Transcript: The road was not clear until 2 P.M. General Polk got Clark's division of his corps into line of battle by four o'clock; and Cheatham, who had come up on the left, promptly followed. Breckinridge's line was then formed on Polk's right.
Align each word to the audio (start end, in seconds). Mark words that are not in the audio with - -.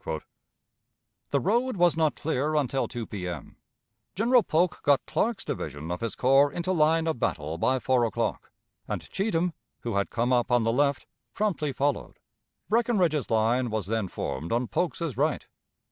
The 1.29 1.39
road 1.39 1.77
was 1.77 1.95
not 1.95 2.15
clear 2.15 2.55
until 2.55 2.87
2 2.87 3.05
P.M. 3.05 3.57
General 4.15 4.41
Polk 4.41 4.81
got 4.81 5.05
Clark's 5.05 5.45
division 5.45 5.91
of 5.91 6.01
his 6.01 6.15
corps 6.15 6.51
into 6.51 6.71
line 6.71 7.05
of 7.05 7.19
battle 7.19 7.59
by 7.59 7.77
four 7.77 8.03
o'clock; 8.05 8.51
and 8.87 9.07
Cheatham, 9.11 9.53
who 9.81 9.93
had 9.97 10.09
come 10.09 10.33
up 10.33 10.49
on 10.51 10.63
the 10.63 10.73
left, 10.73 11.05
promptly 11.35 11.71
followed. 11.71 12.17
Breckinridge's 12.67 13.29
line 13.29 13.69
was 13.69 13.85
then 13.85 14.07
formed 14.07 14.51
on 14.51 14.67
Polk's 14.69 15.03
right. 15.15 15.45